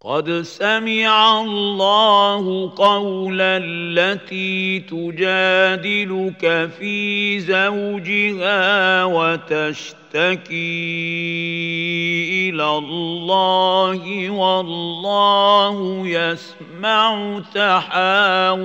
قد 0.00 0.30
سمع 0.30 1.40
الله 1.40 2.72
قول 2.76 3.40
التي 3.40 4.78
تجادلك 4.80 6.70
في 6.78 7.40
زوجها 7.40 9.04
وتشتكي 9.04 10.54
إلى 12.50 12.78
الله 12.78 14.30
والله 14.30 16.06
يسمع 16.06 17.40
تحاوركما. 17.54 18.58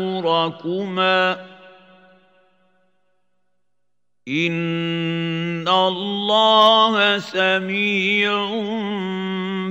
إن 4.27 5.67
الله 5.67 7.19
سميع 7.19 8.49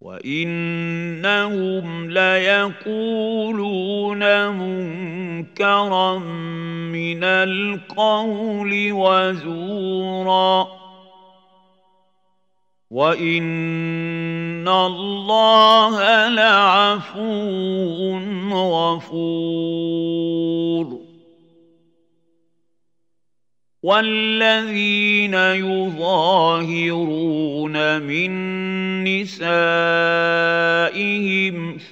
وإنهم 0.00 1.84
ليقولون 2.10 3.38
منكرا 4.48 6.18
من 6.18 7.24
القول 7.24 8.92
وزورا 8.92 10.68
وإن 12.90 14.68
الله 14.68 16.28
لعفو 16.28 17.54
غفور. 18.94 20.86
والذين 23.84 25.34
يظاهرون 25.60 26.02
من 28.02 28.30
نسائهم 29.04 29.36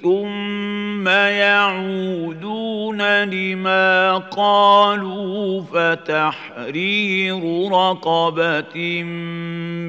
ثم 0.01 1.07
يعودون 1.07 3.01
لما 3.23 4.17
قالوا 4.17 5.61
فتحرير 5.61 7.41
رقبه 7.71 9.03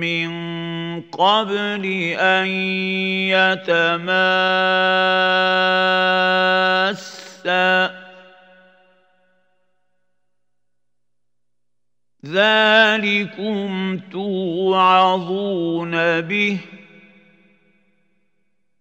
من 0.05 0.31
قبل 1.01 1.85
ان 2.19 2.47
يتماسا 3.33 4.05
ذلكم 12.25 14.01
توعظون 14.13 15.91
به. 16.21 16.59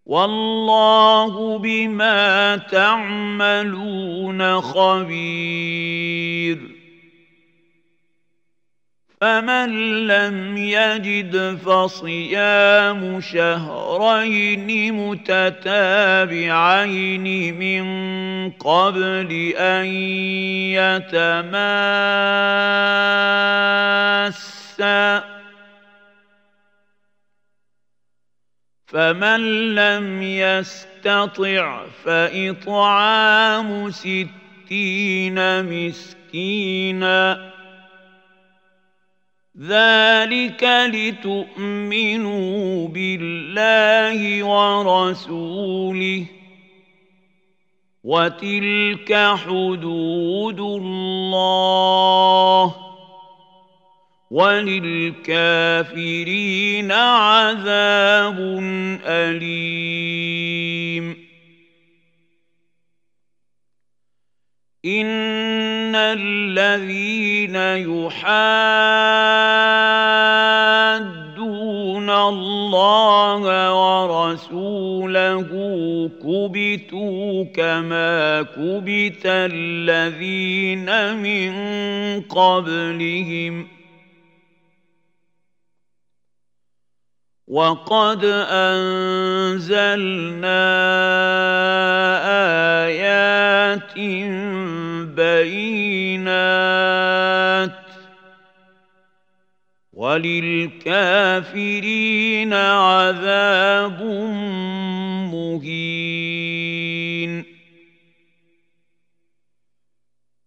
والله 0.05 1.59
بما 1.59 2.57
تعملون 2.57 4.61
خبير. 4.61 6.59
فمن 9.23 9.71
لم 10.07 10.57
يجد 10.57 11.57
فصيام 11.65 13.21
شهرين 13.21 14.93
متتابعين 14.93 16.45
من 17.59 17.85
قبل 18.51 19.53
ان 19.57 19.85
يتماسا 20.75 21.63
فمن 28.87 29.75
لم 29.75 30.21
يستطع 30.21 31.85
فاطعام 32.05 33.91
ستين 33.91 35.65
مسكينا 35.65 37.52
ذلك 39.59 40.63
لتؤمنوا 40.93 42.87
بالله 42.87 44.43
ورسوله 44.43 46.25
وتلك 48.03 49.13
حدود 49.45 50.59
الله 50.59 52.75
وللكافرين 54.31 54.91
عذاب 56.91 58.37
اليم 59.05 60.53
ان 65.93 65.99
الذين 65.99 67.55
يحادون 67.55 68.23
الله 72.09 73.43
ورسوله 73.73 75.49
كبتوا 76.23 77.43
كما 77.43 78.41
كبت 78.41 79.21
الذين 79.25 81.15
من 81.17 81.53
قبلهم 82.21 83.67
وقد 87.47 88.25
انزلنا 88.49 89.73
ايات 92.85 93.97
بينات 95.23 96.19
وللكافرين 99.93 101.73
عذاب 102.53 104.01
مهين. 105.33 107.45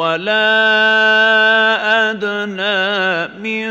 ولا 0.00 0.50
أدنى 2.10 3.28
من 3.44 3.68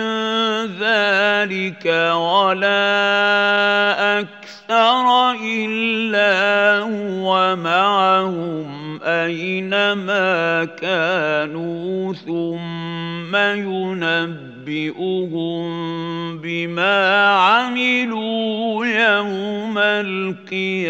ذلك 0.78 1.86
ولا 2.16 2.90
أكثر 4.20 5.32
إلا 5.44 6.34
هو 6.80 7.56
معهم 7.56 9.00
أينما 9.04 10.66
كانوا 10.66 12.14
ثم 12.14 13.36
ينبئ 13.36 14.50
ينبئهم 14.70 16.38
بما 16.38 17.28
عملوا 17.28 18.86
يوم 18.86 19.78
القيامه 20.58 20.90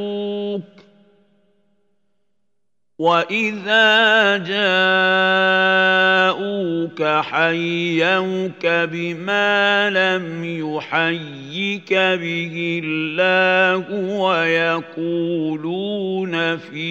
يَرْجُوكَ 0.00 0.80
وَإِذَا 3.00 4.36
جَاءُوكَ 4.44 5.80
حَيَّوْكَ 7.24 8.66
بِمَا 8.66 9.90
لَمْ 9.90 10.44
يُحَيِّكَ 10.44 11.92
بِهِ 11.92 12.80
اللَّهُ 12.84 13.90
وَيَقُولُونَ 14.20 15.76
فِي 16.56 16.90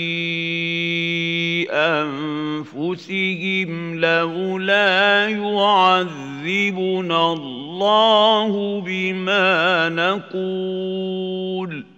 أَنفُسِهِمْ 1.72 3.70
لَوْلَا 4.00 5.28
يُعَذِّبُنَا 5.30 7.34
اللَّهُ 7.34 8.82
بِمَا 8.82 9.90
نَقُولُ 9.90 11.89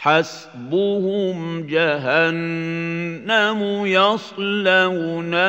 حسبهم 0.00 1.66
جهنم 1.66 3.60
يصلونها 3.86 5.48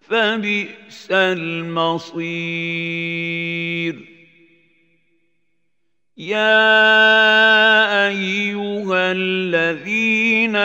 فبئس 0.00 1.08
المصير. 1.10 2.18
يا 6.18 8.08
ايها 8.08 9.12
الذين 9.12 10.56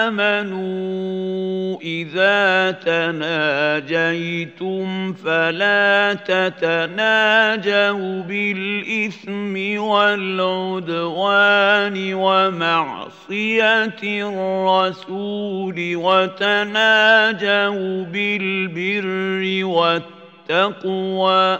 امنوا 0.00 1.80
اذا 1.82 2.70
تناجيتم 3.90 4.32
فلا 5.12 6.14
تتناجوا 6.14 7.02
بالاثم 8.22 9.80
والعدوان 9.82 11.34
ومعصيه 12.14 13.94
الرسول 14.04 15.76
وتناجوا 15.96 17.44
بالبر 18.04 19.64
والتقوى 20.50 21.58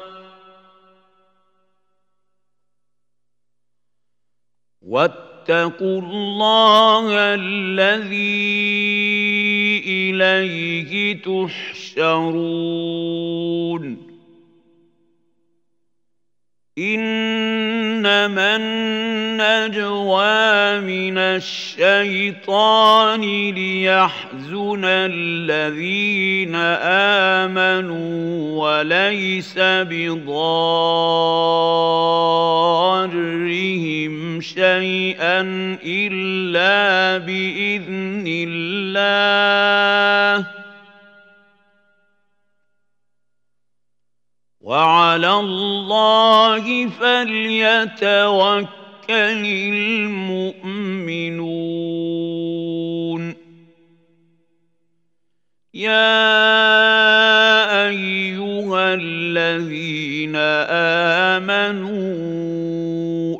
واتقوا 4.88 6.00
الله 6.00 7.34
الذي 7.34 8.52
إليه 9.86 11.22
تحشرون. 11.22 12.52
إنما 16.78 18.56
النجوى 18.56 20.80
من 20.80 21.18
الشيطان 21.18 23.20
ليحزن 23.50 24.84
الذين 24.84 26.54
آمنوا 27.44 28.62
وليس 28.62 29.54
بضارهم 29.58 30.30
شيئا 34.40 35.40
إلا 35.84 37.18
بإذن 37.18 38.24
الله. 38.48 40.61
وعلى 44.62 45.34
الله 45.34 46.88
فليتوكل 46.88 48.68
المؤمنون. 49.10 50.62
يا 55.74 56.28
أيها 57.88 58.94
الذين 58.94 60.36
آمنوا 61.36 62.22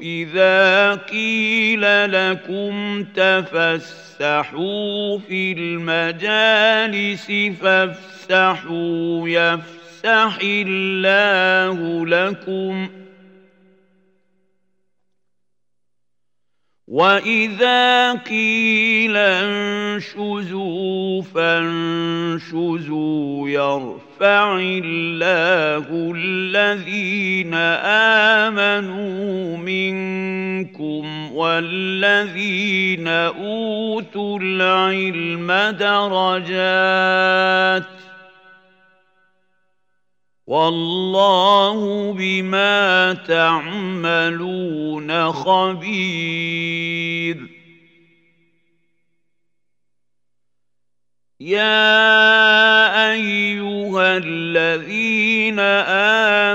إذا 0.03 0.95
قيل 0.95 1.83
لكم 2.13 3.05
تفسحوا 3.05 5.19
في 5.19 5.53
المجالس 5.53 7.33
فافسحوا 7.63 9.29
يفسحوا 9.29 9.82
يفسح 10.05 10.39
الله 10.43 12.07
لكم. 12.07 12.89
وإذا 16.89 18.13
قيل 18.13 19.17
انشزوا 19.17 20.43
فانشزوا 21.23 22.69
يرفع 23.49 24.59
الله 24.59 26.13
الذين 26.17 27.55
آمنوا 28.45 29.57
منكم 29.57 31.33
والذين 31.33 33.09
أوتوا 33.09 34.39
العلم 34.43 35.53
درجات. 35.79 36.63
والله 40.47 42.13
بما 42.13 43.13
تعملون 43.29 44.53
خبير. 45.33 46.83
يا 51.41 53.13
أيها 53.13 54.17
الذين 54.17 55.59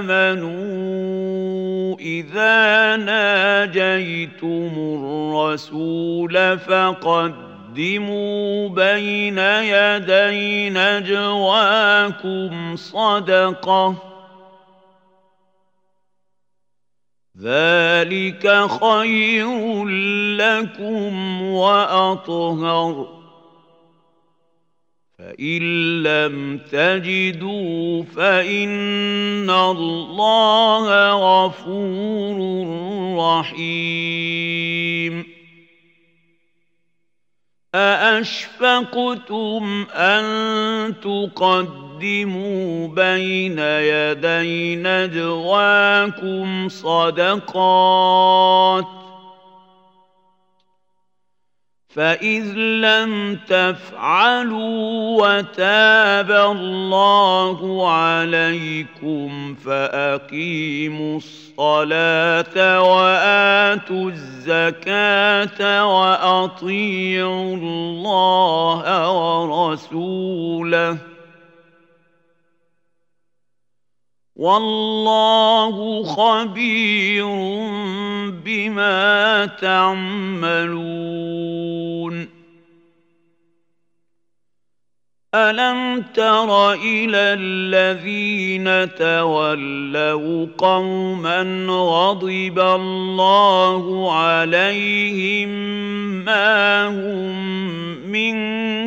آمنوا 0.04 0.68
إذا 2.00 2.96
ناجيتم 2.96 4.72
الرسول 4.78 6.58
فقدموا 7.78 8.70
بين 8.70 9.38
يدي 9.38 10.70
نجواكم 10.70 12.52
صدقة. 12.76 13.96
ذلك 17.42 18.68
خير 18.82 19.86
لكم 20.38 21.42
وأطهر. 21.42 23.08
فإن 25.20 25.62
لم 26.04 26.58
تجدوا 26.72 28.04
فإن 28.04 29.50
الله 29.50 31.12
غفور 31.12 32.38
رحيم. 33.18 34.87
ااشفقتم 38.18 39.86
ان 39.94 40.94
تقدموا 41.02 42.88
بين 42.88 43.60
يدي 43.60 44.76
نجواكم 44.76 46.70
صدقات 46.70 48.18
فإذ 51.98 52.54
لم 52.56 53.40
تفعلوا 53.48 55.18
وتاب 55.24 56.32
الله 56.32 57.90
عليكم 57.92 59.56
فأقيموا 59.56 61.18
الصلاة 61.18 62.82
وآتوا 62.82 64.10
الزكاة 64.10 65.86
وأطيعوا 65.98 67.56
الله 67.56 69.12
ورسوله 69.12 70.98
والله 74.38 76.04
خبير 76.04 77.26
بما 78.46 79.46
تعملون. 79.46 81.18
ألم 85.36 86.02
تر 86.14 86.74
إلى 86.74 87.18
الذين 87.40 88.96
تولوا 88.96 90.48
قوما 90.58 91.42
غضب 91.70 92.60
الله 92.60 94.14
عليهم 94.14 95.50
ما 96.26 96.88
هم 96.88 97.38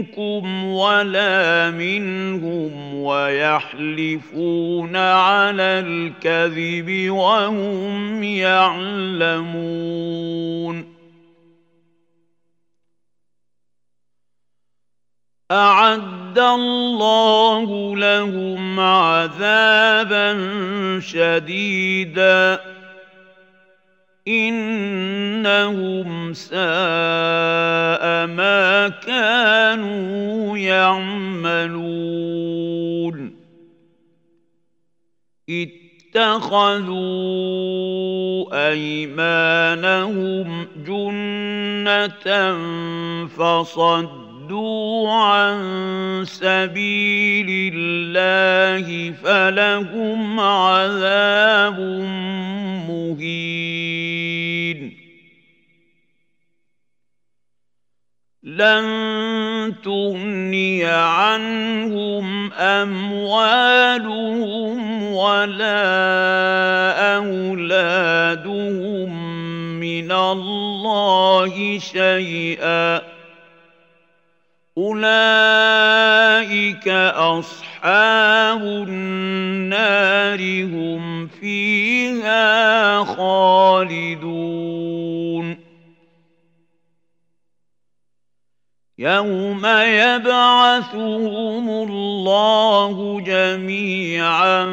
منكم 0.00 0.64
ولا 0.64 1.70
منهم 1.70 2.94
ويحلفون 2.94 4.96
على 4.96 5.62
الكذب 5.62 7.10
وهم 7.10 8.24
يعلمون. 8.24 9.70
أعد 15.50 16.38
الله 16.38 17.96
لهم 17.96 18.80
عذابا 18.80 20.30
شديدا. 21.00 22.60
إنهم 24.28 26.10
ساء 26.34 26.60
ما 28.26 28.88
كانوا 28.88 30.58
يعملون. 30.58 32.10
اتخذوا 35.50 37.00
أيمانهم 38.68 40.66
جنة 40.86 42.26
فصدوا 43.26 44.29
صدوا 44.50 45.10
عن 45.10 46.24
سبيل 46.26 47.74
الله 47.74 49.12
فلهم 49.22 50.40
عذاب 50.40 51.78
مهين. 52.90 54.00
لن 58.42 58.84
تغني 59.84 60.84
عنهم 60.84 62.52
أموالهم 62.52 63.92
ولا 65.12 65.86
أولادهم 67.16 69.10
من 69.80 70.12
الله 70.12 71.78
شيئا. 71.78 73.09
أولئك 74.80 76.88
أصحاب 76.88 78.62
النار 78.62 80.40
هم 80.64 81.26
فيها 81.26 83.04
خالدون. 83.04 84.40
يوم 88.98 89.66
يبعثهم 89.66 91.70
الله 91.70 93.20
جميعا 93.20 94.64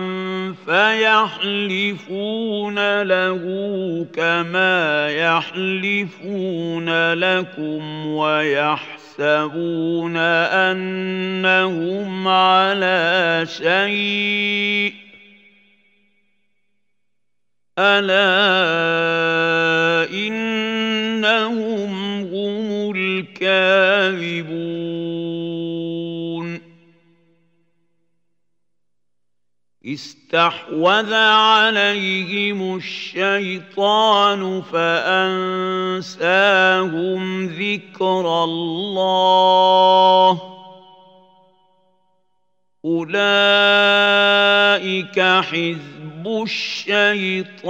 فيحلفون 0.65 2.21
له 3.01 3.41
كما 4.15 5.09
يحلفون 5.09 7.13
لكم 7.13 8.07
ويحلفون 8.07 8.96
يحسبون 9.19 10.17
أنهم 10.17 12.27
على 12.27 13.45
شيء. 13.49 14.93
ألا 17.79 18.17
إنهم 20.13 21.91
هم 22.33 22.91
الكاذبون. 22.95 24.57
استحوذ 29.87 31.13
عليهم 31.13 32.75
الشيطان 32.75 34.61
فأنساهم 34.61 36.01
ذكر 37.45 38.43
الله. 38.43 40.41
أولئك 42.85 43.19
حزب 45.19 46.27
الشيطان. 46.27 47.67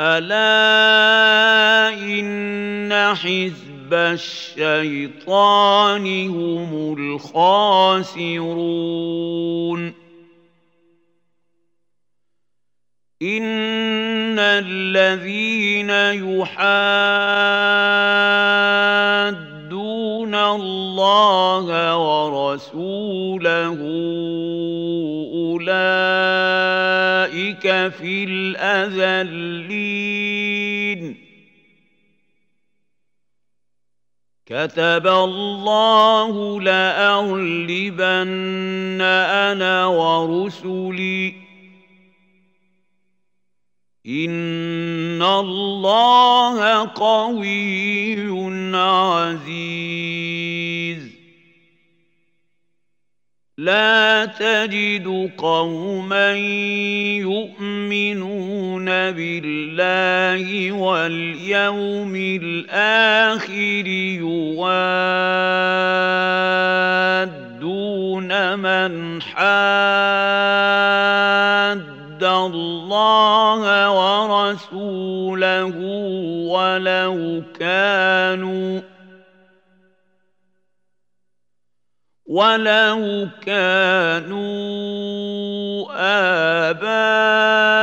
ألا 0.00 1.88
إن 1.98 3.14
حزب 3.14 3.71
الشيطان 3.94 5.48
هم 6.28 6.94
الخاسرون. 6.98 8.52
إن 13.22 14.38
الذين 14.38 15.90
يحادون 15.90 16.74
الله 20.34 21.96
ورسوله 21.96 23.78
أولئك 25.34 26.32
في 27.92 28.24
الأذلين. 28.24 29.62
كتب 34.52 35.06
الله 35.06 36.60
لأغلبن 36.60 38.18
أنا 39.00 39.86
ورسلي. 39.86 41.34
إن 44.06 45.22
الله 45.22 46.88
قوي 46.94 48.14
عزيز. 48.76 50.71
لا 53.62 54.24
تجد 54.24 55.30
قوما 55.38 56.32
يؤمنون 57.22 58.84
بالله 58.84 60.72
واليوم 60.72 62.16
الآخر 62.16 63.86
يوادون 64.18 64.98
من 68.58 69.22
حاد 69.22 70.62
الله 72.24 73.90
ورسوله 74.30 75.76
ولو 76.50 77.42
كانوا 77.60 78.91
ولو 82.32 83.28
كانوا 83.46 84.42
آباءهم 86.72 87.82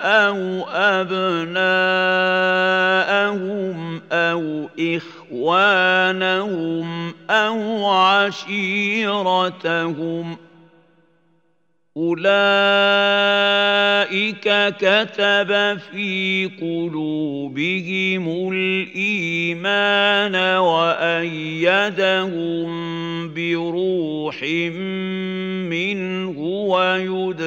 أو 0.00 0.66
أبناءهم 0.72 1.58
أو 4.12 4.68
إخوانهم 5.38 6.08
أو 7.30 7.86
عشيرتهم 7.86 9.46
ۖ 10.36 10.38
أولئك 11.98 13.37
كتب 14.42 15.78
في 15.92 16.50
قلوبهم 16.60 18.52
الإيمان 18.52 20.36
وأيدهم 20.58 22.28
بروح 23.34 24.42
منه 25.72 26.38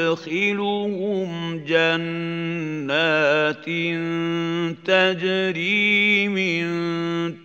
ويدخلهم 0.02 1.30
جنات 1.68 3.66
تجري 4.86 6.28
من 6.28 6.66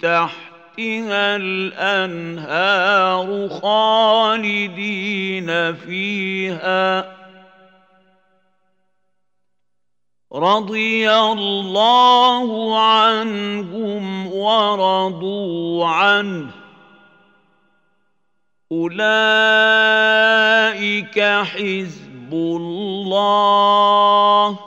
تحت 0.00 0.46
تحتها 0.76 1.36
الأنهار 1.36 3.48
خالدين 3.48 5.48
فيها 5.74 7.16
رضي 10.36 11.10
الله 11.10 12.80
عنهم 12.80 14.32
ورضوا 14.32 15.86
عنه. 15.86 16.50
أولئك 18.72 21.20
حزب 21.20 22.32
الله. 22.32 24.58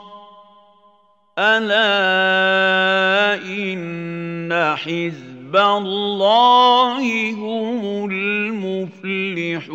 إن 3.44 4.76
حزب 4.76 5.30
حزب 5.50 5.56
الله 5.56 7.32
هم 7.32 8.10
المفلحون. 8.10 9.70